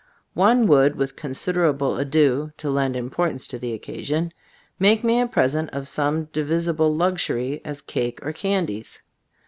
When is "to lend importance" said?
2.57-3.45